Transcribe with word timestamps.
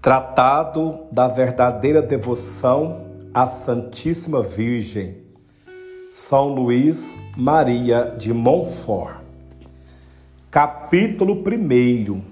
Tratado 0.00 1.06
da 1.10 1.26
verdadeira 1.26 2.00
devoção 2.00 3.08
à 3.34 3.48
Santíssima 3.48 4.40
Virgem, 4.40 5.16
São 6.08 6.54
Luís 6.54 7.18
Maria 7.36 8.14
de 8.16 8.32
Montfort. 8.32 9.16
Capítulo 10.52 11.42
1 11.42 12.22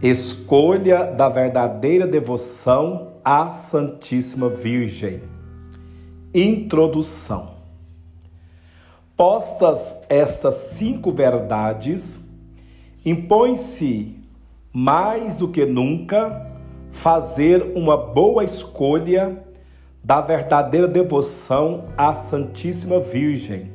Escolha 0.00 1.06
da 1.06 1.28
verdadeira 1.28 2.06
devoção 2.06 3.14
à 3.24 3.50
Santíssima 3.50 4.48
Virgem. 4.48 5.24
Introdução. 6.32 7.54
Postas 9.16 9.98
estas 10.08 10.54
cinco 10.54 11.10
verdades, 11.10 12.20
impõe-se 13.04 14.22
mais 14.74 15.36
do 15.36 15.46
que 15.46 15.64
nunca, 15.64 16.53
fazer 16.94 17.72
uma 17.74 17.96
boa 17.96 18.44
escolha 18.44 19.44
da 20.02 20.20
verdadeira 20.20 20.86
devoção 20.86 21.84
à 21.98 22.14
Santíssima 22.14 23.00
Virgem. 23.00 23.72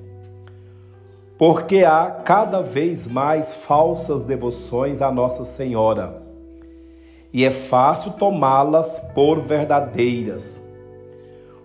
Porque 1.38 1.84
há 1.84 2.10
cada 2.26 2.62
vez 2.62 3.06
mais 3.06 3.54
falsas 3.54 4.24
devoções 4.24 5.02
à 5.02 5.12
Nossa 5.12 5.46
Senhora, 5.46 6.22
e 7.32 7.46
é 7.46 7.52
fácil 7.52 8.14
tomá-las 8.14 9.00
por 9.14 9.42
verdadeiras. 9.42 10.66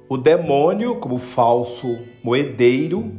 O 0.08 0.18
demônio, 0.18 0.96
como 0.96 1.16
falso 1.18 1.98
moedeiro 2.22 3.12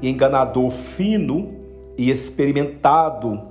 e 0.00 0.08
enganador 0.08 0.70
fino 0.70 1.52
e 1.96 2.10
experimentado, 2.10 3.42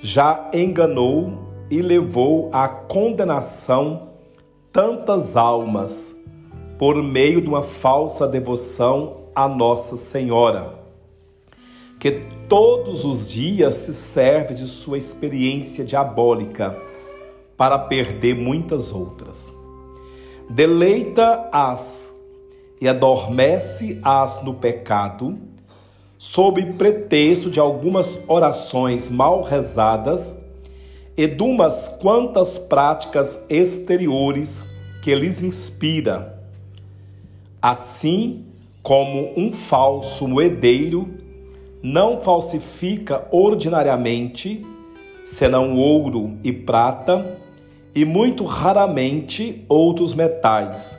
já 0.00 0.50
enganou 0.52 1.47
e 1.70 1.82
levou 1.82 2.48
à 2.52 2.68
condenação 2.68 4.08
tantas 4.72 5.36
almas 5.36 6.16
por 6.78 7.02
meio 7.02 7.40
de 7.40 7.48
uma 7.48 7.62
falsa 7.62 8.26
devoção 8.26 9.24
à 9.34 9.48
Nossa 9.48 9.96
Senhora, 9.96 10.78
que 11.98 12.22
todos 12.48 13.04
os 13.04 13.30
dias 13.30 13.74
se 13.74 13.94
serve 13.94 14.54
de 14.54 14.66
sua 14.68 14.98
experiência 14.98 15.84
diabólica 15.84 16.76
para 17.56 17.78
perder 17.78 18.34
muitas 18.36 18.92
outras. 18.92 19.52
Deleita-as 20.48 22.16
e 22.80 22.88
adormece-as 22.88 24.42
no 24.44 24.54
pecado 24.54 25.36
sob 26.16 26.64
pretexto 26.74 27.50
de 27.50 27.60
algumas 27.60 28.22
orações 28.28 29.10
mal 29.10 29.42
rezadas 29.42 30.34
e 31.18 31.26
de 31.26 31.42
umas 31.42 31.88
quantas 31.88 32.56
práticas 32.56 33.44
exteriores 33.50 34.64
que 35.02 35.12
lhes 35.16 35.42
inspira. 35.42 36.40
Assim 37.60 38.44
como 38.84 39.32
um 39.36 39.50
falso 39.50 40.28
moedeiro 40.28 41.08
não 41.82 42.20
falsifica 42.20 43.26
ordinariamente, 43.32 44.64
senão 45.24 45.74
ouro 45.74 46.38
e 46.44 46.52
prata, 46.52 47.36
e 47.92 48.04
muito 48.04 48.44
raramente 48.44 49.64
outros 49.68 50.14
metais, 50.14 50.96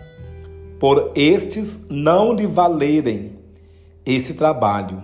por 0.82 1.14
estes 1.16 1.86
não 1.90 2.34
lhe 2.34 2.46
valerem 2.46 3.32
esse 4.06 4.34
trabalho. 4.34 5.02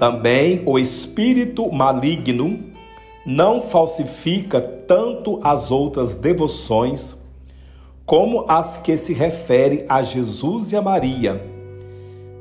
Também 0.00 0.62
o 0.66 0.80
espírito 0.80 1.70
maligno 1.70 2.74
não 3.26 3.60
falsifica 3.60 4.60
tanto 4.60 5.40
as 5.42 5.72
outras 5.72 6.14
devoções 6.14 7.16
como 8.06 8.44
as 8.48 8.76
que 8.76 8.96
se 8.96 9.12
refere 9.12 9.84
a 9.88 10.00
Jesus 10.00 10.70
e 10.70 10.76
a 10.76 10.80
Maria, 10.80 11.44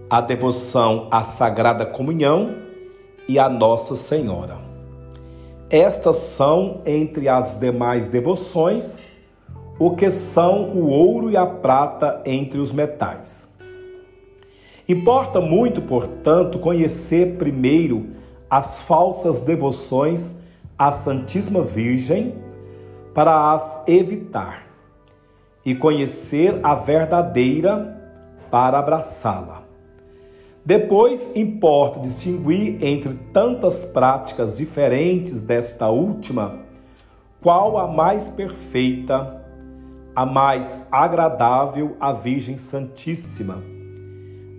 a 0.08 0.22
devoção 0.22 1.08
à 1.10 1.24
Sagrada 1.24 1.88
Comunhão 1.88 2.58
e 3.28 3.40
a 3.40 3.50
Nossa 3.50 3.96
Senhora. 3.96 4.60
Estas 5.72 6.18
são, 6.18 6.82
entre 6.86 7.28
as 7.28 7.60
demais 7.60 8.12
devoções, 8.12 9.00
o 9.80 9.96
que 9.96 10.12
são 10.12 10.70
o 10.70 10.88
ouro 10.88 11.32
e 11.32 11.36
a 11.36 11.48
prata 11.48 12.22
entre 12.24 12.60
os 12.60 12.72
metais. 12.72 13.50
Importa 14.88 15.42
muito, 15.42 15.82
portanto, 15.82 16.60
conhecer 16.60 17.38
primeiro 17.38 18.10
as 18.48 18.84
falsas 18.84 19.42
devoções 19.42 20.45
à 20.78 20.92
Santíssima 20.92 21.62
Virgem 21.62 22.36
para 23.14 23.54
as 23.54 23.84
evitar 23.88 24.68
e 25.66 25.74
conhecer 25.74 26.60
a 26.64 26.76
verdadeira 26.76 28.02
para 28.52 28.80
abraçá-la. 28.80 29.64
Depois, 30.66 31.30
importa 31.36 32.00
distinguir 32.00 32.84
entre 32.84 33.14
tantas 33.32 33.86
práticas 33.86 34.58
diferentes 34.58 35.42
desta 35.42 35.90
última, 35.90 36.60
qual 37.42 37.78
a 37.78 37.88
mais 37.88 38.30
perfeita, 38.30 39.44
a 40.16 40.26
mais 40.26 40.80
agradável 40.92 41.96
à 42.00 42.12
Virgem 42.12 42.58
Santíssima 42.58 43.76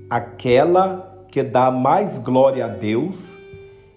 aquela 0.08 1.24
que 1.28 1.42
dá 1.42 1.70
mais 1.70 2.18
glória 2.18 2.66
a 2.66 2.68
Deus 2.68 3.36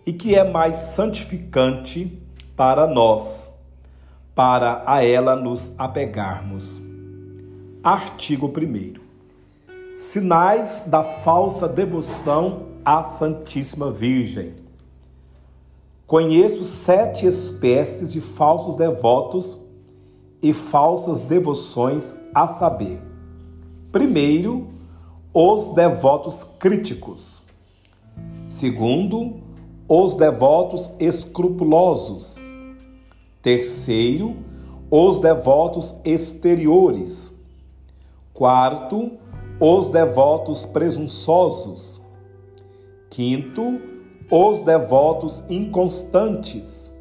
e 0.09 0.14
que 0.14 0.34
é 0.34 0.44
mais 0.44 0.78
santificante 0.78 2.20
para 2.58 2.88
nós, 2.88 3.47
para 4.34 4.81
a 4.88 5.06
ela 5.06 5.36
nos 5.36 5.72
apegarmos. 5.78 6.81
Artigo 7.84 8.47
1. 8.47 8.96
Sinais 10.00 10.86
da 10.88 11.03
falsa 11.03 11.68
devoção 11.68 12.70
à 12.84 13.03
Santíssima 13.03 13.92
Virgem. 13.92 14.56
Conheço 16.08 16.64
sete 16.64 17.28
espécies 17.28 18.12
de 18.12 18.20
falsos 18.20 18.76
devotos 18.76 19.59
e 20.41 20.52
falsas 20.52 21.22
devoções 21.22 22.16
a 22.34 22.47
saber. 22.47 23.00
Primeiro, 23.91 24.70
os 25.31 25.76
devotos 25.76 26.44
críticos. 26.44 27.44
Segundo, 28.47 29.47
os 29.90 30.14
devotos 30.14 30.92
escrupulosos. 31.00 32.38
Terceiro, 33.42 34.38
os 34.92 35.20
devotos 35.20 35.96
exteriores. 36.06 37.34
Quarto, 38.32 39.14
os 39.60 39.90
devotos 39.90 40.64
presunçosos. 40.68 42.00
Quinto, 43.10 43.82
os 44.30 44.62
devotos 44.62 45.44
inconstantes. 45.50 46.92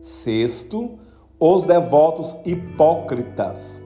Sexto, 0.00 0.92
os 1.40 1.66
devotos 1.66 2.36
hipócritas. 2.46 3.80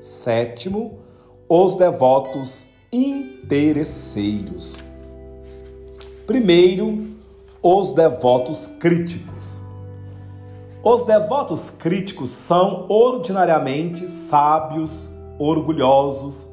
Sétimo, 0.00 1.00
os 1.48 1.74
devotos 1.74 2.64
interesseiros. 2.92 4.78
Primeiro, 6.26 7.18
os 7.62 7.92
devotos 7.92 8.66
críticos. 8.66 9.60
Os 10.82 11.02
devotos 11.02 11.68
críticos 11.68 12.30
são 12.30 12.86
ordinariamente 12.88 14.08
sábios, 14.08 15.08
orgulhosos, 15.38 16.46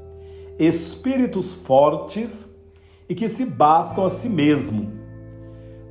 espíritos 0.60 1.54
fortes 1.54 2.50
e 3.08 3.16
que 3.16 3.30
se 3.30 3.46
bastam 3.46 4.06
a 4.06 4.10
si 4.10 4.28
mesmo. 4.28 4.92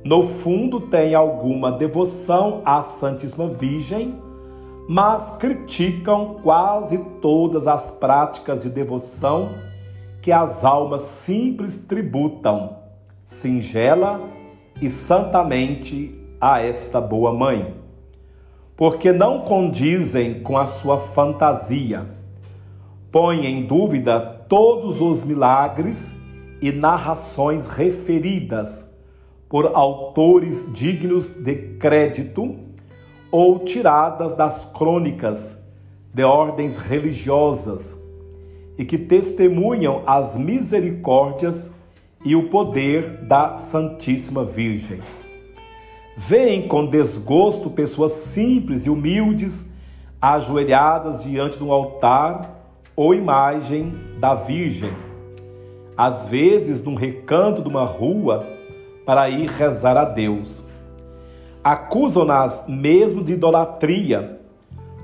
No 0.03 0.21
fundo, 0.21 0.81
têm 0.81 1.15
alguma 1.15 1.71
devoção 1.71 2.61
à 2.63 2.83
Santíssima 2.83 3.47
Virgem, 3.47 4.21
mas 4.87 5.35
criticam 5.37 6.35
quase 6.43 6.99
todas 7.21 7.65
as 7.65 7.89
práticas 7.89 8.61
de 8.61 8.69
devoção 8.69 9.49
que 10.21 10.31
as 10.31 10.63
almas 10.63 11.01
simples 11.01 11.79
tributam, 11.79 12.77
singela 13.25 14.36
e 14.81 14.89
santamente 14.89 16.19
a 16.39 16.61
esta 16.61 17.01
boa 17.01 17.33
mãe, 17.33 17.75
porque 18.75 19.11
não 19.11 19.41
condizem 19.41 20.41
com 20.41 20.57
a 20.57 20.67
sua 20.67 20.99
fantasia, 20.99 22.07
põe 23.11 23.45
em 23.45 23.65
dúvida 23.65 24.19
todos 24.47 25.01
os 25.01 25.25
milagres 25.25 26.15
e 26.61 26.71
narrações 26.71 27.67
referidas 27.67 28.89
por 29.49 29.71
autores 29.73 30.65
dignos 30.73 31.27
de 31.27 31.55
crédito 31.79 32.55
ou 33.31 33.59
tiradas 33.59 34.35
das 34.35 34.65
crônicas 34.65 35.57
de 36.13 36.23
ordens 36.23 36.77
religiosas 36.77 37.95
e 38.77 38.85
que 38.85 38.97
testemunham 38.97 40.03
as 40.05 40.35
misericórdias 40.35 41.76
e 42.27 42.35
o 42.35 42.49
poder 42.49 43.23
da 43.23 43.55
Santíssima 43.55 44.43
Virgem. 44.43 44.99
Veem 46.17 46.67
com 46.67 46.85
desgosto 46.85 47.69
pessoas 47.69 48.11
simples 48.11 48.85
e 48.85 48.89
humildes 48.89 49.71
ajoelhadas 50.21 51.23
diante 51.23 51.57
de 51.57 51.63
um 51.63 51.71
altar 51.71 52.53
ou 52.97 53.15
imagem 53.15 53.93
da 54.19 54.35
Virgem, 54.35 54.91
às 55.95 56.27
vezes 56.27 56.83
num 56.83 56.95
recanto 56.95 57.61
de 57.61 57.69
uma 57.69 57.85
rua 57.85 58.45
para 59.05 59.29
ir 59.29 59.49
rezar 59.49 59.95
a 59.95 60.03
Deus. 60.03 60.61
Acusam-nas 61.63 62.65
mesmo 62.67 63.23
de 63.23 63.33
idolatria, 63.33 64.41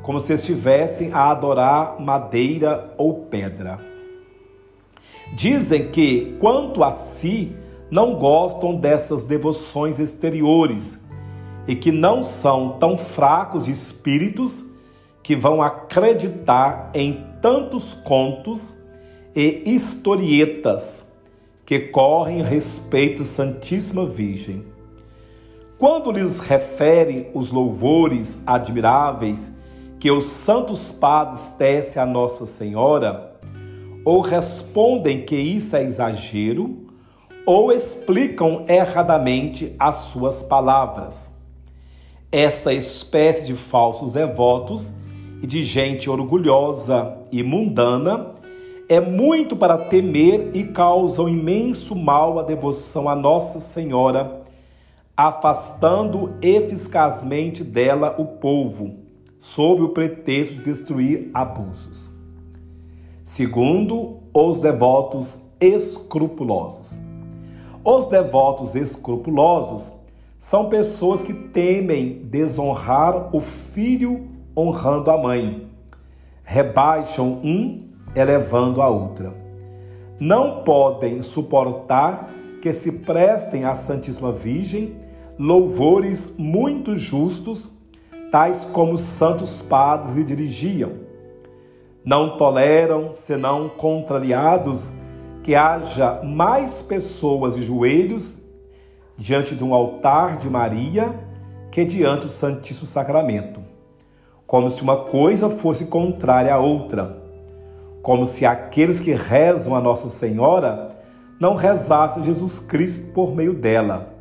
como 0.01 0.19
se 0.19 0.33
estivessem 0.33 1.13
a 1.13 1.31
adorar 1.31 2.01
madeira 2.01 2.93
ou 2.97 3.13
pedra. 3.13 3.92
Dizem 5.35 5.89
que, 5.89 6.37
quanto 6.39 6.83
a 6.83 6.91
si, 6.93 7.55
não 7.89 8.15
gostam 8.15 8.75
dessas 8.75 9.23
devoções 9.23 9.99
exteriores 9.99 11.03
e 11.67 11.75
que 11.75 11.91
não 11.91 12.23
são 12.23 12.77
tão 12.79 12.97
fracos 12.97 13.67
espíritos 13.67 14.63
que 15.23 15.35
vão 15.35 15.61
acreditar 15.61 16.91
em 16.93 17.25
tantos 17.41 17.93
contos 17.93 18.73
e 19.35 19.63
historietas 19.65 21.11
que 21.65 21.79
correm 21.79 22.43
respeito 22.43 23.19
da 23.19 23.25
Santíssima 23.25 24.05
Virgem. 24.05 24.65
Quando 25.79 26.11
lhes 26.11 26.39
refere 26.39 27.31
os 27.33 27.49
louvores 27.49 28.39
admiráveis 28.45 29.57
que 29.99 30.11
os 30.11 30.25
santos 30.25 30.91
padres 30.91 31.47
tecem 31.57 32.01
a 32.01 32.05
Nossa 32.05 32.45
Senhora, 32.45 33.32
ou 34.05 34.21
respondem 34.21 35.25
que 35.25 35.35
isso 35.35 35.75
é 35.75 35.83
exagero, 35.83 36.87
ou 37.45 37.71
explicam 37.71 38.65
erradamente 38.67 39.75
as 39.77 39.95
suas 39.97 40.41
palavras. 40.41 41.29
Esta 42.31 42.73
espécie 42.73 43.45
de 43.45 43.55
falsos 43.55 44.11
devotos 44.11 44.91
e 45.41 45.47
de 45.47 45.63
gente 45.63 46.09
orgulhosa 46.09 47.17
e 47.31 47.43
mundana 47.43 48.31
é 48.87 48.99
muito 48.99 49.55
para 49.55 49.77
temer 49.77 50.51
e 50.53 50.63
causam 50.65 51.27
imenso 51.27 51.95
mal 51.95 52.39
à 52.39 52.43
devoção 52.43 53.07
a 53.07 53.15
Nossa 53.15 53.59
Senhora, 53.59 54.41
afastando 55.15 56.33
eficazmente 56.41 57.63
dela 57.63 58.15
o 58.17 58.25
povo, 58.25 58.95
sob 59.39 59.83
o 59.83 59.89
pretexto 59.89 60.55
de 60.55 60.63
destruir 60.63 61.29
abusos. 61.33 62.12
Segundo, 63.23 64.17
os 64.33 64.59
devotos 64.59 65.39
escrupulosos. 65.57 66.99
Os 67.85 68.07
devotos 68.07 68.75
escrupulosos 68.75 69.93
são 70.37 70.67
pessoas 70.67 71.23
que 71.23 71.33
temem 71.33 72.21
desonrar 72.25 73.33
o 73.33 73.39
filho 73.39 74.27
honrando 74.57 75.09
a 75.09 75.17
mãe. 75.17 75.69
Rebaixam 76.43 77.39
um, 77.41 77.87
elevando 78.13 78.81
a 78.81 78.89
outra. 78.89 79.33
Não 80.19 80.61
podem 80.65 81.21
suportar 81.21 82.29
que 82.61 82.73
se 82.73 82.91
prestem 82.91 83.63
à 83.63 83.73
Santíssima 83.73 84.33
Virgem 84.33 84.95
louvores 85.39 86.33
muito 86.37 86.97
justos, 86.97 87.71
tais 88.29 88.65
como 88.65 88.93
os 88.93 89.01
santos 89.01 89.61
padres 89.61 90.15
lhe 90.15 90.25
dirigiam. 90.25 91.02
Não 92.05 92.37
toleram, 92.37 93.13
senão 93.13 93.69
contrariados, 93.69 94.91
que 95.43 95.55
haja 95.55 96.21
mais 96.23 96.81
pessoas 96.81 97.55
de 97.55 97.63
joelhos 97.63 98.37
diante 99.17 99.55
de 99.55 99.63
um 99.63 99.73
altar 99.73 100.37
de 100.37 100.49
Maria 100.49 101.13
que 101.71 101.83
diante 101.83 102.25
do 102.25 102.29
Santíssimo 102.29 102.85
Sacramento, 102.85 103.59
como 104.45 104.69
se 104.69 104.83
uma 104.83 104.95
coisa 104.95 105.49
fosse 105.49 105.85
contrária 105.85 106.53
à 106.53 106.59
outra, 106.59 107.17
como 108.01 108.25
se 108.25 108.45
aqueles 108.45 108.99
que 108.99 109.13
rezam 109.13 109.75
a 109.75 109.81
Nossa 109.81 110.07
Senhora 110.07 110.89
não 111.39 111.55
rezassem 111.55 112.21
Jesus 112.21 112.59
Cristo 112.59 113.11
por 113.11 113.33
meio 113.33 113.53
dela. 113.53 114.13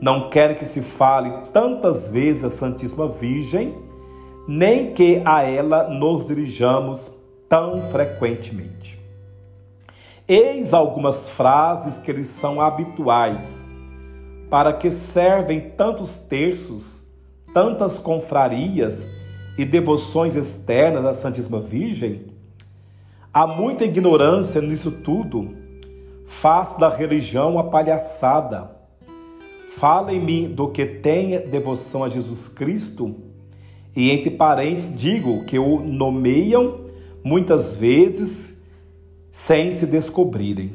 Não 0.00 0.30
querem 0.30 0.56
que 0.56 0.64
se 0.64 0.80
fale 0.80 1.30
tantas 1.52 2.08
vezes 2.08 2.42
a 2.42 2.50
Santíssima 2.50 3.06
Virgem, 3.06 3.76
nem 4.46 4.92
que 4.92 5.22
a 5.24 5.42
ela 5.42 5.88
nos 5.88 6.26
dirijamos 6.26 7.10
tão 7.48 7.80
frequentemente. 7.80 8.98
Eis 10.26 10.72
algumas 10.72 11.30
frases 11.30 11.98
que 11.98 12.12
lhes 12.12 12.28
são 12.28 12.60
habituais, 12.60 13.62
para 14.48 14.72
que 14.72 14.90
servem 14.90 15.70
tantos 15.70 16.16
terços, 16.16 17.02
tantas 17.52 17.98
confrarias 17.98 19.06
e 19.58 19.64
devoções 19.64 20.36
externas 20.36 21.04
à 21.04 21.14
Santíssima 21.14 21.60
Virgem? 21.60 22.26
Há 23.32 23.46
muita 23.46 23.84
ignorância 23.84 24.60
nisso 24.60 24.90
tudo. 24.90 25.56
Faço 26.26 26.78
da 26.78 26.88
religião 26.88 27.52
uma 27.52 27.64
palhaçada. 27.64 28.70
Falem-me 29.76 30.48
do 30.48 30.68
que 30.68 30.84
tem 30.84 31.48
devoção 31.48 32.04
a 32.04 32.08
Jesus 32.08 32.48
Cristo, 32.48 33.16
e 33.94 34.10
entre 34.10 34.30
parentes 34.30 34.94
digo 34.94 35.44
que 35.44 35.58
o 35.58 35.80
nomeiam 35.80 36.80
muitas 37.22 37.76
vezes 37.76 38.58
sem 39.30 39.72
se 39.72 39.86
descobrirem. 39.86 40.72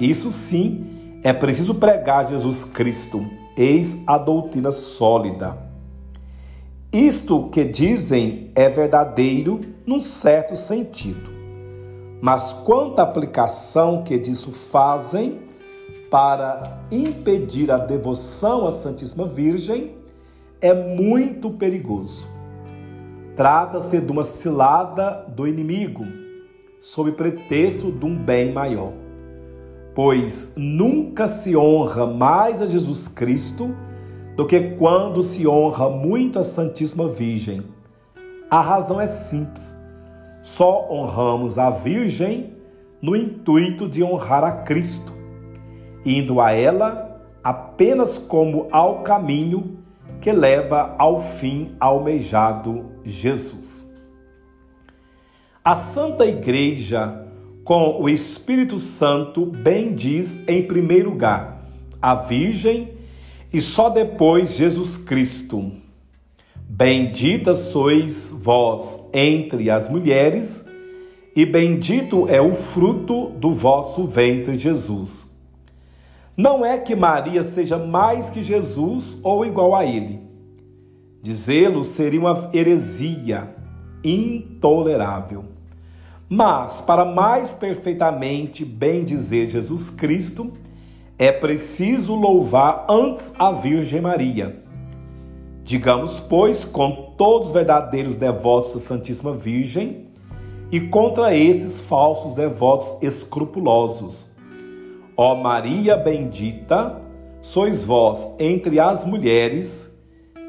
Isso 0.00 0.30
sim, 0.32 1.20
é 1.22 1.32
preciso 1.32 1.74
pregar 1.74 2.28
Jesus 2.28 2.64
Cristo, 2.64 3.24
eis 3.56 4.02
a 4.06 4.18
doutrina 4.18 4.72
sólida. 4.72 5.56
Isto 6.92 7.48
que 7.48 7.64
dizem 7.64 8.50
é 8.54 8.68
verdadeiro 8.68 9.60
num 9.86 10.00
certo 10.00 10.56
sentido. 10.56 11.30
Mas 12.20 12.52
quanto 12.52 13.00
aplicação 13.00 14.02
que 14.02 14.18
disso 14.18 14.50
fazem 14.50 15.40
para 16.10 16.80
impedir 16.90 17.70
a 17.70 17.76
devoção 17.76 18.66
à 18.66 18.72
Santíssima 18.72 19.26
Virgem, 19.26 19.94
é 20.60 20.72
muito 20.72 21.50
perigoso. 21.50 22.35
Trata-se 23.36 24.00
de 24.00 24.10
uma 24.10 24.24
cilada 24.24 25.26
do 25.28 25.46
inimigo 25.46 26.06
sob 26.80 27.12
pretexto 27.12 27.92
de 27.92 28.06
um 28.06 28.16
bem 28.16 28.50
maior. 28.50 28.94
Pois 29.94 30.50
nunca 30.56 31.28
se 31.28 31.54
honra 31.54 32.06
mais 32.06 32.62
a 32.62 32.66
Jesus 32.66 33.08
Cristo 33.08 33.76
do 34.36 34.46
que 34.46 34.70
quando 34.78 35.22
se 35.22 35.46
honra 35.46 35.90
muito 35.90 36.38
a 36.38 36.44
Santíssima 36.44 37.08
Virgem. 37.08 37.62
A 38.50 38.62
razão 38.62 38.98
é 38.98 39.06
simples. 39.06 39.76
Só 40.40 40.88
honramos 40.90 41.58
a 41.58 41.68
Virgem 41.68 42.54
no 43.02 43.14
intuito 43.14 43.86
de 43.86 44.02
honrar 44.02 44.44
a 44.44 44.52
Cristo, 44.52 45.12
indo 46.06 46.40
a 46.40 46.52
ela 46.52 47.20
apenas 47.44 48.16
como 48.16 48.66
ao 48.70 49.02
caminho 49.02 49.76
que 50.22 50.32
leva 50.32 50.94
ao 50.98 51.20
fim 51.20 51.76
almejado 51.78 52.95
Jesus. 53.08 53.86
A 55.64 55.76
Santa 55.76 56.24
Igreja, 56.24 57.26
com 57.64 58.00
o 58.00 58.08
Espírito 58.08 58.78
Santo, 58.78 59.44
bendiz 59.44 60.38
em 60.46 60.62
primeiro 60.66 61.10
lugar 61.10 61.66
a 62.00 62.14
Virgem 62.14 62.94
e 63.52 63.60
só 63.60 63.88
depois 63.88 64.54
Jesus 64.54 64.96
Cristo. 64.96 65.72
Bendita 66.68 67.54
sois 67.54 68.30
vós 68.30 69.00
entre 69.12 69.70
as 69.70 69.88
mulheres, 69.88 70.68
e 71.34 71.44
bendito 71.46 72.28
é 72.28 72.40
o 72.40 72.54
fruto 72.54 73.30
do 73.30 73.50
vosso 73.50 74.06
ventre, 74.06 74.58
Jesus. 74.58 75.26
Não 76.36 76.64
é 76.64 76.76
que 76.78 76.94
Maria 76.94 77.42
seja 77.42 77.78
mais 77.78 78.28
que 78.28 78.42
Jesus 78.42 79.16
ou 79.22 79.44
igual 79.44 79.74
a 79.74 79.84
ele. 79.84 80.25
Dizê-lo 81.26 81.82
seria 81.82 82.20
uma 82.20 82.50
heresia 82.54 83.52
intolerável. 84.04 85.46
Mas, 86.28 86.80
para 86.80 87.04
mais 87.04 87.52
perfeitamente 87.52 88.64
bem 88.64 89.02
dizer 89.02 89.48
Jesus 89.48 89.90
Cristo, 89.90 90.52
é 91.18 91.32
preciso 91.32 92.14
louvar 92.14 92.86
antes 92.88 93.34
a 93.40 93.50
Virgem 93.50 94.00
Maria. 94.00 94.62
Digamos, 95.64 96.20
pois, 96.20 96.64
com 96.64 97.12
todos 97.18 97.48
os 97.48 97.52
verdadeiros 97.52 98.14
devotos 98.14 98.74
da 98.74 98.80
Santíssima 98.80 99.32
Virgem 99.32 100.06
e 100.70 100.78
contra 100.78 101.34
esses 101.34 101.80
falsos 101.80 102.36
devotos 102.36 103.02
escrupulosos. 103.02 104.24
Ó 105.16 105.34
Maria 105.34 105.96
bendita, 105.96 107.02
sois 107.42 107.82
vós 107.82 108.28
entre 108.38 108.78
as 108.78 109.04
mulheres, 109.04 109.95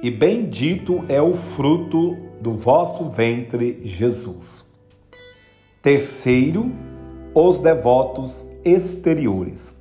e 0.02 0.12
bendito 0.12 1.04
é 1.08 1.22
o 1.22 1.34
fruto 1.34 2.16
do 2.40 2.52
vosso 2.52 3.10
ventre, 3.10 3.80
Jesus. 3.82 4.66
Terceiro, 5.82 6.72
os 7.34 7.60
devotos 7.60 8.46
exteriores. 8.64 9.74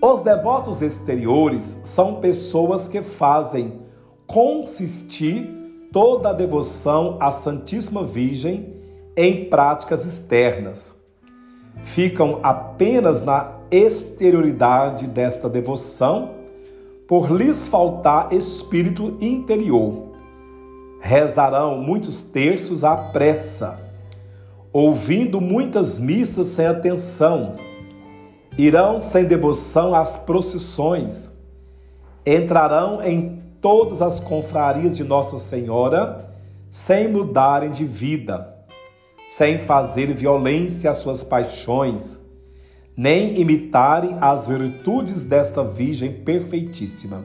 Os 0.00 0.22
devotos 0.22 0.82
exteriores 0.82 1.78
são 1.84 2.16
pessoas 2.16 2.88
que 2.88 3.02
fazem 3.02 3.80
consistir 4.26 5.62
toda 5.92 6.30
a 6.30 6.32
devoção 6.32 7.18
à 7.20 7.30
Santíssima 7.30 8.02
Virgem 8.02 8.74
em 9.16 9.44
práticas 9.44 10.04
externas. 10.04 10.96
Ficam 11.84 12.40
apenas 12.42 13.22
na 13.22 13.58
exterioridade 13.70 15.06
desta 15.06 15.48
devoção, 15.48 16.41
por 17.12 17.30
lhes 17.30 17.68
faltar 17.68 18.32
espírito 18.32 19.18
interior. 19.20 20.14
Rezarão 20.98 21.76
muitos 21.76 22.22
terços 22.22 22.84
à 22.84 22.96
pressa, 22.96 23.78
ouvindo 24.72 25.38
muitas 25.38 25.98
missas 25.98 26.46
sem 26.46 26.64
atenção. 26.64 27.56
Irão 28.56 29.02
sem 29.02 29.26
devoção 29.26 29.94
às 29.94 30.16
procissões. 30.16 31.28
Entrarão 32.24 33.02
em 33.02 33.42
todas 33.60 34.00
as 34.00 34.18
confrarias 34.18 34.96
de 34.96 35.04
Nossa 35.04 35.38
Senhora 35.38 36.30
sem 36.70 37.08
mudarem 37.08 37.72
de 37.72 37.84
vida, 37.84 38.56
sem 39.28 39.58
fazer 39.58 40.14
violência 40.14 40.90
às 40.90 40.96
suas 40.96 41.22
paixões 41.22 42.21
nem 42.96 43.40
imitarem 43.40 44.16
as 44.20 44.46
virtudes 44.46 45.24
desta 45.24 45.64
Virgem 45.64 46.12
perfeitíssima. 46.12 47.24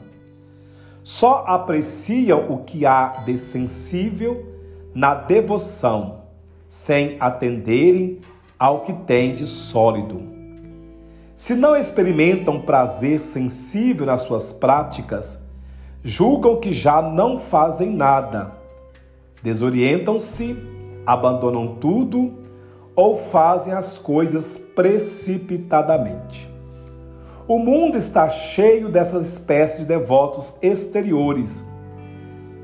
Só 1.02 1.44
apreciam 1.46 2.50
o 2.50 2.58
que 2.64 2.84
há 2.84 3.22
de 3.24 3.38
sensível 3.38 4.46
na 4.94 5.14
devoção, 5.14 6.22
sem 6.66 7.16
atenderem 7.20 8.20
ao 8.58 8.80
que 8.80 8.92
tem 8.92 9.34
de 9.34 9.46
sólido. 9.46 10.22
Se 11.34 11.54
não 11.54 11.76
experimentam 11.76 12.60
prazer 12.60 13.20
sensível 13.20 14.06
nas 14.06 14.22
suas 14.22 14.52
práticas, 14.52 15.46
julgam 16.02 16.58
que 16.58 16.72
já 16.72 17.00
não 17.00 17.38
fazem 17.38 17.94
nada. 17.94 18.52
Desorientam-se, 19.42 20.56
abandonam 21.06 21.76
tudo 21.76 22.37
ou 22.98 23.14
fazem 23.16 23.72
as 23.72 23.96
coisas 23.96 24.58
precipitadamente. 24.58 26.52
O 27.46 27.56
mundo 27.56 27.96
está 27.96 28.28
cheio 28.28 28.88
dessas 28.88 29.34
espécies 29.34 29.78
de 29.78 29.86
devotos 29.86 30.52
exteriores. 30.60 31.64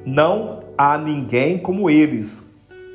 Não 0.05 0.59
há 0.77 0.99
ninguém 0.99 1.57
como 1.57 1.89
eles 1.89 2.43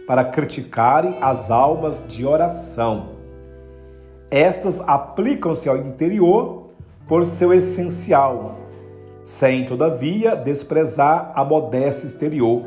para 0.06 0.26
criticarem 0.26 1.16
as 1.22 1.50
almas 1.50 2.04
de 2.06 2.26
oração. 2.26 3.12
Estas 4.30 4.82
aplicam-se 4.82 5.70
ao 5.70 5.78
interior 5.78 6.72
por 7.08 7.24
seu 7.24 7.54
essencial, 7.54 8.58
sem, 9.24 9.66
todavia, 9.66 10.36
desprezar 10.36 11.32
a 11.34 11.46
modéstia 11.46 12.08
exterior, 12.08 12.66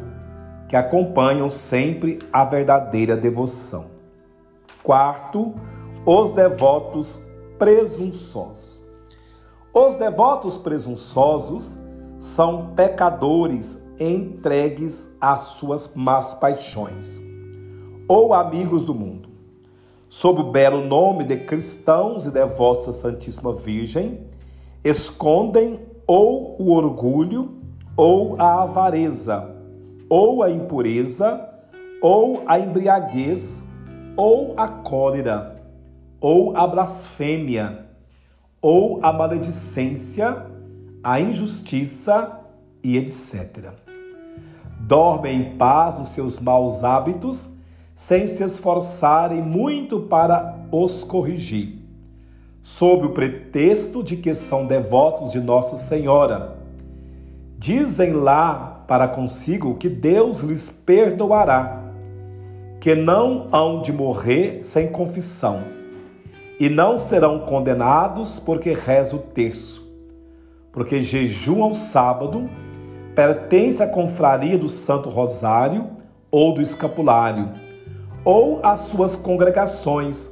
que 0.66 0.76
acompanham 0.76 1.50
sempre 1.50 2.18
a 2.32 2.42
verdadeira 2.42 3.14
devoção. 3.14 3.91
Quarto, 4.82 5.54
os 6.04 6.32
devotos 6.32 7.22
presunçosos. 7.58 8.82
Os 9.72 9.94
devotos 9.94 10.58
presunçosos 10.58 11.78
são 12.18 12.72
pecadores 12.74 13.82
entregues 13.98 15.08
às 15.20 15.42
suas 15.42 15.94
más 15.94 16.34
paixões, 16.34 17.20
ou 18.08 18.34
amigos 18.34 18.84
do 18.84 18.94
mundo. 18.94 19.28
Sob 20.08 20.40
o 20.40 20.50
belo 20.50 20.84
nome 20.84 21.24
de 21.24 21.38
cristãos 21.38 22.26
e 22.26 22.30
devotos 22.30 22.88
à 22.88 22.92
Santíssima 22.92 23.52
Virgem, 23.52 24.26
escondem 24.84 25.80
ou 26.06 26.56
o 26.60 26.72
orgulho, 26.72 27.56
ou 27.96 28.34
a 28.38 28.62
avareza, 28.62 29.48
ou 30.08 30.42
a 30.42 30.50
impureza, 30.50 31.48
ou 32.02 32.42
a 32.46 32.58
embriaguez, 32.58 33.64
ou 34.16 34.54
a 34.56 34.68
cólera, 34.68 35.56
ou 36.20 36.56
a 36.56 36.66
blasfêmia, 36.66 37.86
ou 38.60 39.00
a 39.02 39.12
maledicência, 39.12 40.46
a 41.02 41.20
injustiça 41.20 42.40
e 42.82 42.96
etc. 42.96 43.70
Dormem 44.80 45.40
em 45.40 45.56
paz 45.56 45.98
os 45.98 46.08
seus 46.08 46.38
maus 46.38 46.84
hábitos, 46.84 47.50
sem 47.94 48.26
se 48.26 48.42
esforçarem 48.42 49.40
muito 49.40 50.00
para 50.00 50.58
os 50.70 51.04
corrigir, 51.04 51.78
sob 52.62 53.06
o 53.06 53.10
pretexto 53.10 54.02
de 54.02 54.16
que 54.16 54.34
são 54.34 54.66
devotos 54.66 55.32
de 55.32 55.40
Nossa 55.40 55.76
Senhora. 55.76 56.56
Dizem 57.58 58.12
lá 58.12 58.84
para 58.86 59.08
consigo 59.08 59.76
que 59.76 59.88
Deus 59.88 60.40
lhes 60.40 60.68
perdoará 60.68 61.81
que 62.82 62.96
não 62.96 63.46
hão 63.52 63.80
de 63.80 63.92
morrer 63.92 64.60
sem 64.60 64.88
confissão, 64.88 65.62
e 66.58 66.68
não 66.68 66.98
serão 66.98 67.38
condenados 67.38 68.40
porque 68.40 68.74
reza 68.74 69.14
o 69.14 69.20
terço, 69.20 69.88
porque 70.72 71.00
jejum 71.00 71.62
ao 71.62 71.76
sábado, 71.76 72.50
pertence 73.14 73.80
à 73.80 73.86
confraria 73.86 74.58
do 74.58 74.68
Santo 74.68 75.08
Rosário 75.08 75.90
ou 76.28 76.52
do 76.52 76.60
Escapulário, 76.60 77.52
ou 78.24 78.58
às 78.64 78.80
suas 78.80 79.14
congregações, 79.14 80.28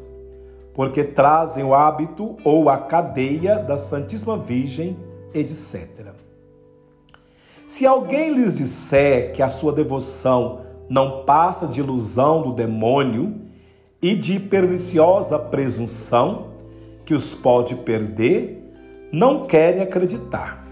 porque 0.75 1.04
trazem 1.04 1.62
o 1.62 1.73
hábito 1.73 2.37
ou 2.45 2.69
a 2.69 2.78
cadeia 2.78 3.61
da 3.61 3.78
Santíssima 3.78 4.37
Virgem, 4.37 4.97
etc. 5.33 6.09
Se 7.64 7.87
alguém 7.87 8.35
lhes 8.35 8.59
disser 8.59 9.30
que 9.30 9.40
a 9.40 9.50
sua 9.50 9.73
devoção 9.73 10.69
não 10.90 11.25
passa 11.25 11.68
de 11.68 11.78
ilusão 11.78 12.42
do 12.42 12.52
demônio 12.52 13.42
e 14.02 14.16
de 14.16 14.40
perniciosa 14.40 15.38
presunção 15.38 16.49
que 17.04 17.14
os 17.14 17.32
pode 17.32 17.76
perder, 17.76 18.61
não 19.12 19.47
querem 19.47 19.82
acreditar. 19.82 20.66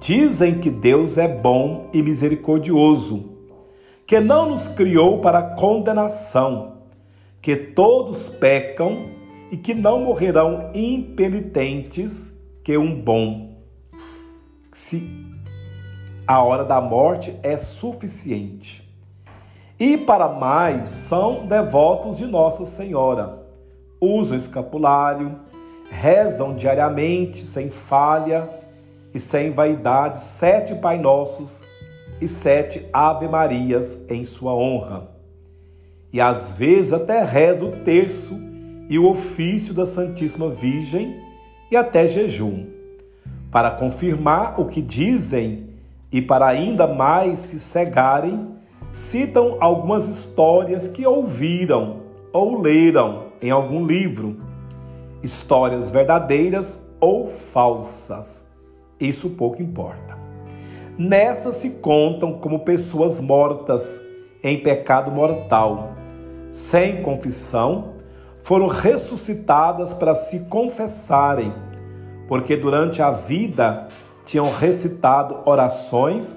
Dizem 0.00 0.58
que 0.58 0.70
Deus 0.70 1.18
é 1.18 1.28
bom 1.28 1.90
e 1.92 2.02
misericordioso, 2.02 3.36
que 4.06 4.20
não 4.20 4.50
nos 4.50 4.68
criou 4.68 5.20
para 5.20 5.54
condenação, 5.54 6.78
que 7.42 7.54
todos 7.56 8.30
pecam 8.30 9.10
e 9.50 9.56
que 9.58 9.74
não 9.74 10.00
morrerão 10.00 10.70
impenitentes 10.74 12.34
que 12.64 12.76
um 12.78 12.98
bom. 12.98 13.60
Se 14.72 15.10
a 16.26 16.42
hora 16.42 16.64
da 16.64 16.80
morte 16.80 17.36
é 17.42 17.58
suficiente. 17.58 18.85
E 19.78 19.98
para 19.98 20.26
mais, 20.28 20.88
são 20.88 21.46
devotos 21.46 22.16
de 22.16 22.24
Nossa 22.24 22.64
Senhora. 22.64 23.42
Usam 24.00 24.38
escapulário, 24.38 25.36
rezam 25.90 26.54
diariamente, 26.54 27.44
sem 27.44 27.70
falha 27.70 28.48
e 29.12 29.18
sem 29.18 29.50
vaidade, 29.50 30.18
sete 30.22 30.74
Pai 30.74 30.98
Nossos 30.98 31.62
e 32.22 32.26
sete 32.26 32.86
Ave 32.90 33.28
Marias 33.28 34.02
em 34.08 34.24
sua 34.24 34.54
honra. 34.54 35.10
E 36.10 36.22
às 36.22 36.54
vezes 36.54 36.94
até 36.94 37.22
reza 37.22 37.66
o 37.66 37.72
terço 37.84 38.40
e 38.88 38.98
o 38.98 39.06
ofício 39.06 39.74
da 39.74 39.84
Santíssima 39.84 40.48
Virgem 40.48 41.20
e 41.70 41.76
até 41.76 42.06
jejum, 42.06 42.64
para 43.50 43.70
confirmar 43.72 44.58
o 44.58 44.64
que 44.64 44.80
dizem 44.80 45.68
e 46.10 46.22
para 46.22 46.46
ainda 46.46 46.86
mais 46.86 47.40
se 47.40 47.60
cegarem 47.60 48.55
citam 48.96 49.58
algumas 49.60 50.08
histórias 50.08 50.88
que 50.88 51.06
ouviram 51.06 51.98
ou 52.32 52.62
leram 52.62 53.24
em 53.42 53.50
algum 53.50 53.84
livro, 53.84 54.38
histórias 55.22 55.90
verdadeiras 55.90 56.90
ou 56.98 57.26
falsas. 57.26 58.48
Isso 58.98 59.28
pouco 59.28 59.60
importa. 59.60 60.16
Nessas 60.96 61.56
se 61.56 61.70
contam 61.72 62.38
como 62.38 62.60
pessoas 62.60 63.20
mortas 63.20 64.00
em 64.42 64.62
pecado 64.62 65.10
mortal, 65.10 65.90
sem 66.50 67.02
confissão, 67.02 67.96
foram 68.40 68.66
ressuscitadas 68.66 69.92
para 69.92 70.14
se 70.14 70.40
confessarem, 70.46 71.52
porque 72.26 72.56
durante 72.56 73.02
a 73.02 73.10
vida 73.10 73.88
tinham 74.24 74.50
recitado 74.50 75.36
orações 75.44 76.34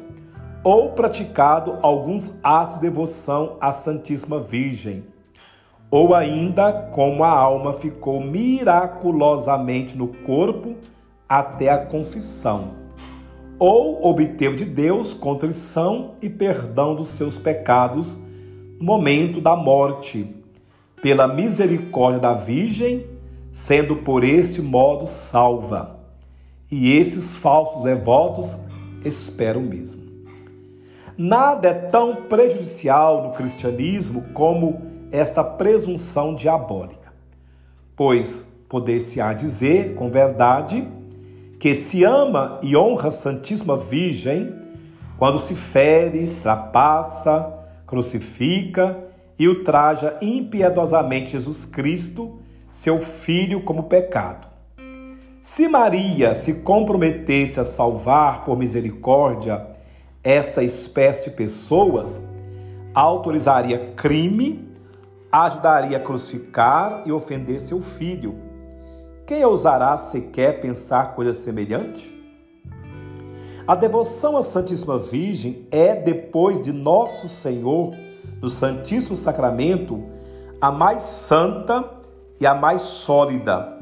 ou 0.64 0.90
praticado 0.90 1.78
alguns 1.82 2.34
atos 2.44 2.76
de 2.76 2.82
devoção 2.82 3.58
à 3.62 3.72
Santíssima 3.72 4.40
Virgem, 4.40 5.06
ou 5.90 6.14
ainda 6.14 6.72
como 6.94 7.24
a 7.24 7.30
alma 7.30 7.74
ficou 7.74 8.22
miraculosamente 8.22 9.98
no 9.98 10.08
corpo 10.08 10.76
até 11.28 11.70
a 11.70 11.86
confissão, 11.86 12.72
ou 13.58 14.06
obteve 14.06 14.58
de 14.58 14.66
Deus 14.66 15.14
contrição 15.14 16.12
e 16.22 16.30
perdão 16.30 16.96
dos 16.96 17.08
seus 17.08 17.38
pecados 17.38 18.18
no 18.80 18.86
momento 18.86 19.42
da 19.42 19.56
morte, 19.56 20.36
pela 21.02 21.28
misericórdia 21.28 22.20
da 22.20 22.34
Virgem, 22.34 23.08
sendo 23.52 23.98
por 23.98 24.24
esse 24.24 24.62
modo 24.62 25.08
salva. 25.08 25.98
E 26.72 26.96
esses 26.96 27.36
falsos 27.36 27.84
devotos 27.84 28.58
esperam 29.04 29.62
mesmo. 29.62 30.09
Nada 31.22 31.68
é 31.68 31.74
tão 31.74 32.16
prejudicial 32.16 33.24
no 33.24 33.32
cristianismo 33.32 34.24
como 34.34 34.82
esta 35.12 35.44
presunção 35.44 36.34
diabólica, 36.34 37.12
pois 37.94 38.48
poder-se-á 38.70 39.34
dizer, 39.34 39.96
com 39.96 40.10
verdade, 40.10 40.88
que 41.60 41.76
se 41.76 42.06
ama 42.06 42.58
e 42.64 42.74
honra 42.78 43.10
a 43.10 43.12
Santíssima 43.12 43.76
Virgem 43.76 44.56
quando 45.18 45.40
se 45.40 45.56
fere, 45.56 46.38
trapassa, 46.42 47.54
crucifica 47.86 48.98
e 49.38 49.46
ultraja 49.46 50.18
impiedosamente 50.22 51.32
Jesus 51.32 51.66
Cristo, 51.66 52.40
seu 52.72 52.98
Filho, 52.98 53.62
como 53.64 53.84
pecado. 53.84 54.48
Se 55.42 55.68
Maria 55.68 56.34
se 56.34 56.62
comprometesse 56.62 57.60
a 57.60 57.66
salvar 57.66 58.46
por 58.46 58.58
misericórdia 58.58 59.68
esta 60.24 60.64
espécie 60.64 61.30
de 61.30 61.36
pessoas, 61.36 62.22
autorizaria 62.94 63.94
crime, 63.96 64.68
ajudaria 65.32 65.98
a 65.98 66.02
crucificar 66.02 67.04
e 67.06 67.12
ofender 67.12 67.60
seu 67.62 67.82
filho. 67.82 68.36
Quem 69.26 69.46
ousará 69.46 69.98
sequer 69.98 70.60
pensar 70.60 71.16
coisa 71.16 71.34
semelhante? 71.34 72.18
A 73.68 73.76
devoção 73.76 74.36
à 74.36 74.42
Santíssima 74.42 74.98
Virgem 74.98 75.68
é, 75.72 75.96
depois 75.96 76.60
de 76.60 76.74
Nosso 76.74 77.28
Senhor, 77.28 77.96
no 78.42 78.50
Santíssimo 78.50 79.16
Sacramento, 79.16 80.04
a 80.60 80.72
mais 80.72 81.04
santa 81.04 81.88
e 82.42 82.48
a 82.48 82.56
mais 82.56 82.82
sólida. 82.82 83.78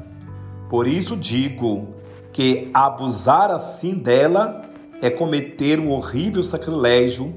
Por 0.68 0.86
isso 0.86 1.16
digo 1.16 1.88
que 2.32 2.70
abusar 2.74 3.50
assim 3.50 3.94
dela 3.94 4.67
é 5.00 5.10
cometer 5.10 5.78
um 5.78 5.90
horrível 5.90 6.42
sacrilégio 6.42 7.34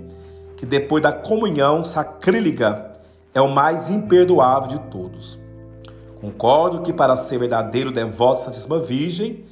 que, 0.57 0.65
depois 0.65 1.01
da 1.01 1.11
comunhão 1.11 1.83
sacrílega, 1.83 2.91
é 3.33 3.41
o 3.41 3.49
mais 3.49 3.89
imperdoável 3.89 4.67
de 4.67 4.79
todos. 4.89 5.39
Concordo 6.19 6.81
que, 6.81 6.93
para 6.93 7.15
ser 7.15 7.39
verdadeiro 7.39 7.91
devoto 7.91 8.41
à 8.41 8.43
Santíssima 8.45 8.79
Virgem, 8.79 9.45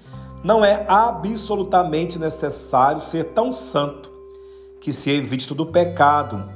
não 0.44 0.64
é 0.64 0.86
absolutamente 0.88 2.20
necessário 2.20 3.02
ser 3.02 3.26
tão 3.26 3.52
santo 3.52 4.10
que 4.80 4.94
se 4.94 5.10
evite 5.10 5.48
todo 5.48 5.66
pecado. 5.66 6.50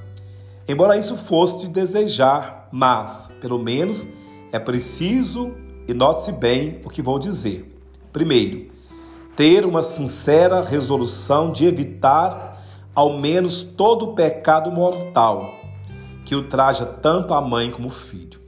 Embora 0.67 0.97
isso 0.97 1.17
fosse 1.17 1.59
de 1.59 1.67
desejar, 1.67 2.69
mas, 2.71 3.29
pelo 3.41 3.59
menos, 3.59 4.05
é 4.51 4.59
preciso, 4.59 5.51
e 5.87 5.93
note-se 5.93 6.31
bem 6.31 6.79
o 6.85 6.89
que 6.89 7.01
vou 7.01 7.19
dizer. 7.19 7.69
Primeiro, 8.13 8.71
ter 9.35 9.65
uma 9.65 9.81
sincera 9.81 10.61
resolução 10.61 11.51
de 11.51 11.65
evitar 11.65 12.61
ao 12.93 13.17
menos 13.17 13.63
todo 13.63 14.05
o 14.05 14.13
pecado 14.13 14.71
mortal 14.71 15.63
que 16.23 16.35
ultraja 16.35 16.85
tanto 16.85 17.33
a 17.33 17.41
mãe 17.41 17.71
como 17.71 17.87
o 17.87 17.91
filho. 17.91 18.39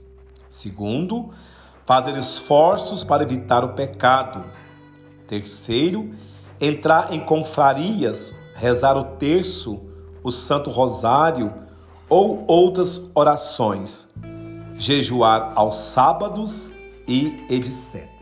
Segundo, 0.48 1.30
fazer 1.84 2.16
esforços 2.16 3.04
para 3.04 3.22
evitar 3.22 3.64
o 3.64 3.74
pecado. 3.74 4.42
Terceiro, 5.26 6.10
entrar 6.60 7.12
em 7.12 7.20
confrarias, 7.20 8.32
rezar 8.54 8.96
o 8.96 9.04
terço, 9.16 9.80
o 10.22 10.30
Santo 10.30 10.70
Rosário 10.70 11.52
ou 12.08 12.44
outras 12.46 13.02
orações, 13.14 14.08
jejuar 14.74 15.52
aos 15.54 15.76
sábados 15.76 16.70
e 17.06 17.44
etc. 17.50 18.15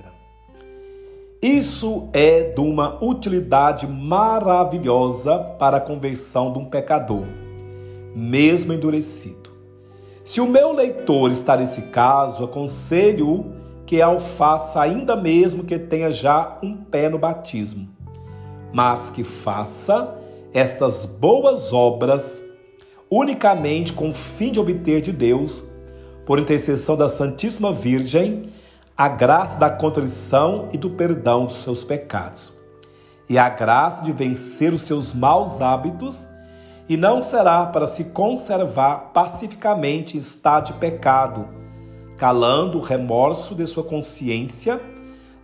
Isso 1.44 2.08
é 2.14 2.42
de 2.42 2.60
uma 2.62 3.04
utilidade 3.04 3.86
maravilhosa 3.86 5.38
para 5.58 5.76
a 5.76 5.80
conversão 5.80 6.50
de 6.50 6.58
um 6.58 6.64
pecador, 6.64 7.26
mesmo 8.16 8.72
endurecido. 8.72 9.50
Se 10.24 10.40
o 10.40 10.46
meu 10.46 10.72
leitor 10.72 11.30
está 11.30 11.54
nesse 11.54 11.82
caso, 11.82 12.44
aconselho-o 12.44 13.52
que 13.84 14.00
ao 14.00 14.18
faça 14.20 14.80
ainda 14.80 15.14
mesmo 15.14 15.64
que 15.64 15.78
tenha 15.78 16.10
já 16.10 16.56
um 16.62 16.74
pé 16.74 17.10
no 17.10 17.18
batismo, 17.18 17.90
mas 18.72 19.10
que 19.10 19.22
faça 19.22 20.16
estas 20.50 21.04
boas 21.04 21.74
obras 21.74 22.40
unicamente 23.10 23.92
com 23.92 24.08
o 24.08 24.14
fim 24.14 24.50
de 24.50 24.58
obter 24.58 25.02
de 25.02 25.12
Deus, 25.12 25.62
por 26.24 26.38
intercessão 26.38 26.96
da 26.96 27.10
Santíssima 27.10 27.70
Virgem, 27.70 28.48
a 28.96 29.08
graça 29.08 29.58
da 29.58 29.68
contrição 29.68 30.68
e 30.72 30.78
do 30.78 30.88
perdão 30.88 31.46
dos 31.46 31.62
seus 31.64 31.82
pecados, 31.82 32.52
e 33.28 33.36
a 33.36 33.48
graça 33.48 34.02
de 34.02 34.12
vencer 34.12 34.72
os 34.72 34.82
seus 34.82 35.12
maus 35.12 35.60
hábitos, 35.60 36.28
e 36.88 36.96
não 36.96 37.20
será 37.20 37.66
para 37.66 37.88
se 37.88 38.04
conservar 38.04 39.10
pacificamente 39.12 40.16
em 40.16 40.20
estado 40.20 40.66
de 40.66 40.72
pecado, 40.74 41.48
calando 42.16 42.78
o 42.78 42.82
remorso 42.82 43.54
de 43.54 43.66
sua 43.66 43.82
consciência, 43.82 44.80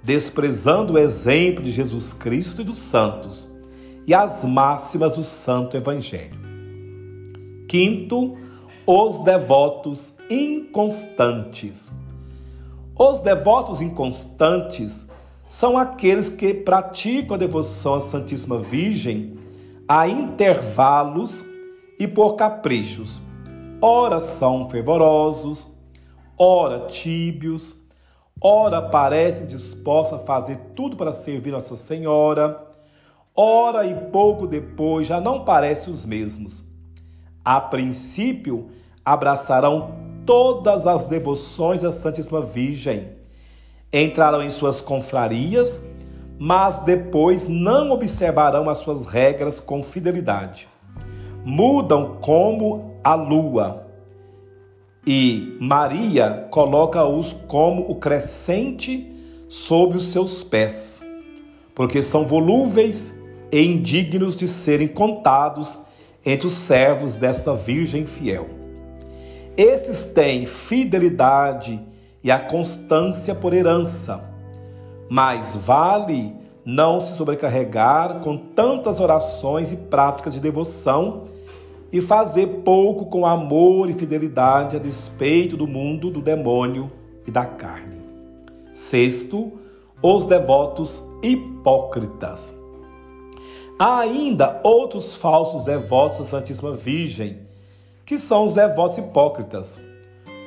desprezando 0.00 0.94
o 0.94 0.98
exemplo 0.98 1.64
de 1.64 1.72
Jesus 1.72 2.12
Cristo 2.12 2.62
e 2.62 2.64
dos 2.64 2.78
santos, 2.78 3.48
e 4.06 4.14
as 4.14 4.44
máximas 4.44 5.16
do 5.16 5.24
Santo 5.24 5.76
Evangelho. 5.76 6.38
Quinto, 7.66 8.36
os 8.86 9.24
devotos 9.24 10.14
inconstantes. 10.28 11.90
Os 13.02 13.22
devotos 13.22 13.80
inconstantes 13.80 15.08
são 15.48 15.78
aqueles 15.78 16.28
que 16.28 16.52
praticam 16.52 17.34
a 17.34 17.38
devoção 17.38 17.94
à 17.94 18.00
Santíssima 18.00 18.58
Virgem 18.58 19.38
a 19.88 20.06
intervalos 20.06 21.42
e 21.98 22.06
por 22.06 22.34
caprichos. 22.36 23.18
Ora 23.80 24.20
são 24.20 24.68
fervorosos, 24.68 25.66
ora 26.36 26.88
tíbios, 26.88 27.74
ora 28.38 28.82
parecem 28.82 29.46
dispostos 29.46 30.18
a 30.18 30.22
fazer 30.22 30.58
tudo 30.76 30.94
para 30.94 31.14
servir 31.14 31.52
Nossa 31.52 31.76
Senhora, 31.76 32.62
ora 33.34 33.86
e 33.86 33.94
pouco 34.10 34.46
depois 34.46 35.06
já 35.06 35.18
não 35.18 35.42
parecem 35.42 35.90
os 35.90 36.04
mesmos. 36.04 36.62
A 37.42 37.62
princípio, 37.62 38.68
abraçarão 39.02 39.99
todas 40.26 40.86
as 40.86 41.04
devoções 41.04 41.84
à 41.84 41.92
Santíssima 41.92 42.40
Virgem. 42.40 43.08
Entrarão 43.92 44.42
em 44.42 44.50
suas 44.50 44.80
confrarias, 44.80 45.84
mas 46.38 46.80
depois 46.80 47.48
não 47.48 47.90
observarão 47.90 48.70
as 48.70 48.78
suas 48.78 49.06
regras 49.06 49.60
com 49.60 49.82
fidelidade. 49.82 50.68
Mudam 51.44 52.16
como 52.20 52.94
a 53.02 53.14
lua. 53.14 53.86
E 55.06 55.56
Maria 55.60 56.46
coloca-os 56.50 57.32
como 57.48 57.90
o 57.90 57.94
crescente 57.96 59.10
sob 59.48 59.96
os 59.96 60.12
seus 60.12 60.44
pés, 60.44 61.02
porque 61.74 62.02
são 62.02 62.24
volúveis 62.24 63.18
e 63.50 63.60
indignos 63.60 64.36
de 64.36 64.46
serem 64.46 64.86
contados 64.86 65.78
entre 66.24 66.46
os 66.46 66.54
servos 66.54 67.16
desta 67.16 67.54
Virgem 67.54 68.06
fiel. 68.06 68.59
Esses 69.56 70.04
têm 70.04 70.46
fidelidade 70.46 71.80
e 72.22 72.30
a 72.30 72.38
constância 72.38 73.34
por 73.34 73.52
herança. 73.52 74.22
Mas 75.08 75.56
vale 75.56 76.34
não 76.64 77.00
se 77.00 77.16
sobrecarregar 77.16 78.20
com 78.20 78.36
tantas 78.36 79.00
orações 79.00 79.72
e 79.72 79.76
práticas 79.76 80.34
de 80.34 80.40
devoção 80.40 81.24
e 81.92 82.00
fazer 82.00 82.46
pouco 82.64 83.06
com 83.06 83.26
amor 83.26 83.90
e 83.90 83.92
fidelidade 83.92 84.76
a 84.76 84.78
despeito 84.78 85.56
do 85.56 85.66
mundo, 85.66 86.10
do 86.10 86.20
demônio 86.20 86.90
e 87.26 87.30
da 87.30 87.44
carne. 87.44 88.00
Sexto, 88.72 89.52
os 90.02 90.26
devotos 90.26 91.02
hipócritas. 91.22 92.54
Há 93.78 94.00
ainda 94.00 94.60
outros 94.62 95.16
falsos 95.16 95.64
devotos 95.64 96.20
à 96.20 96.24
Santíssima 96.24 96.74
Virgem 96.74 97.49
que 98.10 98.18
são 98.18 98.44
os 98.44 98.54
devotos 98.54 98.98
hipócritas. 98.98 99.78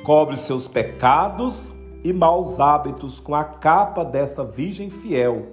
Cobre 0.04 0.36
seus 0.36 0.68
pecados 0.68 1.74
e 2.04 2.12
maus 2.12 2.60
hábitos 2.60 3.20
com 3.20 3.34
a 3.34 3.42
capa 3.42 4.04
desta 4.04 4.44
Virgem 4.44 4.90
fiel, 4.90 5.46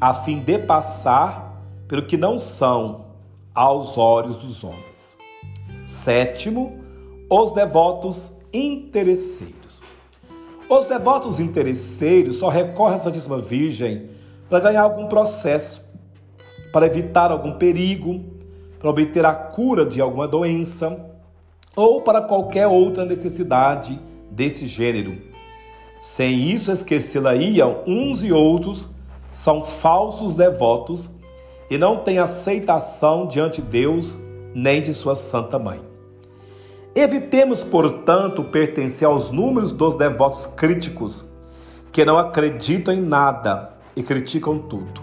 a 0.00 0.14
fim 0.14 0.38
de 0.38 0.56
passar 0.56 1.60
pelo 1.88 2.06
que 2.06 2.16
não 2.16 2.38
são 2.38 3.06
aos 3.52 3.98
olhos 3.98 4.36
dos 4.36 4.62
homens. 4.62 5.18
Sétimo, 5.84 6.78
os 7.28 7.52
devotos 7.52 8.30
interesseiros. 8.52 9.82
Os 10.68 10.86
devotos 10.86 11.40
interesseiros 11.40 12.36
só 12.36 12.50
recorrem 12.50 12.94
à 12.94 12.98
Santíssima 13.00 13.40
Virgem 13.40 14.10
para 14.48 14.60
ganhar 14.60 14.82
algum 14.82 15.08
processo, 15.08 15.84
para 16.72 16.86
evitar 16.86 17.32
algum 17.32 17.54
perigo, 17.54 18.20
para 18.78 18.90
obter 18.90 19.26
a 19.26 19.34
cura 19.34 19.84
de 19.84 20.00
alguma 20.00 20.28
doença 20.28 21.10
ou 21.74 22.02
para 22.02 22.20
qualquer 22.20 22.66
outra 22.66 23.04
necessidade 23.04 24.00
desse 24.30 24.66
gênero. 24.66 25.16
Sem 26.00 26.50
isso 26.50 26.72
esquecê-la-iam 26.72 27.82
uns 27.86 28.24
e 28.24 28.32
outros, 28.32 28.88
são 29.32 29.62
falsos 29.62 30.34
devotos 30.34 31.08
e 31.70 31.78
não 31.78 31.98
têm 31.98 32.18
aceitação 32.18 33.26
diante 33.26 33.62
de 33.62 33.68
Deus 33.68 34.18
nem 34.54 34.82
de 34.82 34.92
sua 34.92 35.14
santa 35.14 35.58
mãe. 35.58 35.80
Evitemos, 36.94 37.64
portanto, 37.64 38.44
pertencer 38.44 39.08
aos 39.08 39.30
números 39.30 39.72
dos 39.72 39.94
devotos 39.94 40.46
críticos, 40.46 41.24
que 41.90 42.04
não 42.04 42.18
acreditam 42.18 42.92
em 42.92 43.00
nada 43.00 43.72
e 43.96 44.02
criticam 44.02 44.58
tudo. 44.58 45.00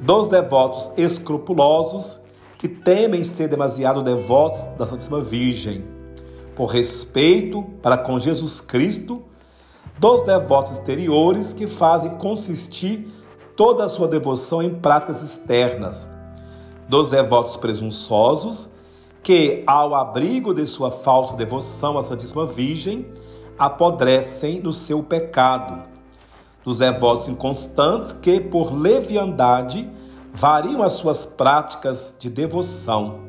Dos 0.00 0.28
devotos 0.28 0.90
escrupulosos, 0.96 2.18
que 2.64 2.68
temem 2.68 3.22
ser 3.22 3.46
demasiado 3.46 4.02
devotos 4.02 4.58
da 4.78 4.86
Santíssima 4.86 5.20
Virgem, 5.20 5.84
por 6.56 6.70
respeito 6.70 7.62
para 7.82 7.98
com 7.98 8.18
Jesus 8.18 8.58
Cristo, 8.58 9.22
dos 9.98 10.22
devotos 10.22 10.72
exteriores, 10.72 11.52
que 11.52 11.66
fazem 11.66 12.12
consistir 12.12 13.06
toda 13.54 13.84
a 13.84 13.88
sua 13.90 14.08
devoção 14.08 14.62
em 14.62 14.74
práticas 14.76 15.22
externas, 15.22 16.08
dos 16.88 17.10
devotos 17.10 17.58
presunçosos, 17.58 18.70
que, 19.22 19.62
ao 19.66 19.94
abrigo 19.94 20.54
de 20.54 20.66
sua 20.66 20.90
falsa 20.90 21.36
devoção 21.36 21.98
à 21.98 22.02
Santíssima 22.02 22.46
Virgem, 22.46 23.04
apodrecem 23.58 24.58
no 24.60 24.72
seu 24.72 25.02
pecado, 25.02 25.82
dos 26.64 26.78
devotos 26.78 27.28
inconstantes 27.28 28.14
que, 28.14 28.40
por 28.40 28.72
leviandade, 28.72 29.86
variam 30.34 30.82
as 30.82 30.94
suas 30.94 31.24
práticas 31.24 32.14
de 32.18 32.28
devoção 32.28 33.20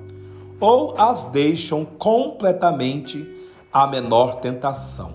ou 0.59 0.95
as 0.97 1.25
deixam 1.25 1.85
completamente 1.85 3.25
à 3.71 3.85
menor 3.85 4.35
tentação. 4.35 5.13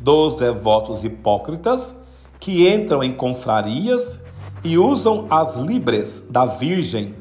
Dos 0.00 0.36
devotos 0.36 1.04
hipócritas 1.04 1.94
que 2.40 2.68
entram 2.68 3.02
em 3.02 3.14
confrarias 3.14 4.20
e 4.64 4.76
usam 4.76 5.26
as 5.30 5.56
libres 5.56 6.26
da 6.28 6.44
Virgem 6.44 7.14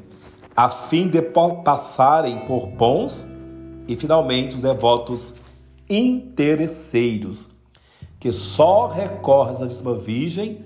a 0.56 0.70
fim 0.70 1.08
de 1.08 1.22
passarem 1.22 2.46
por 2.46 2.66
bons, 2.66 3.26
e 3.88 3.96
finalmente 3.96 4.56
os 4.56 4.62
devotos 4.62 5.36
interesseiros, 5.90 7.50
que 8.20 8.32
só 8.32 8.88
recorrem 8.88 9.52
à 9.52 9.56
Santíssima 9.56 9.96
Virgem 9.96 10.64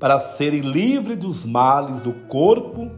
para 0.00 0.18
serem 0.18 0.62
livres 0.62 1.18
dos 1.18 1.44
males 1.44 2.00
do 2.00 2.12
corpo 2.26 2.90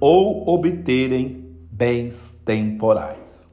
ou 0.00 0.46
obterem 0.48 1.48
bens 1.70 2.42
temporais. 2.44 3.49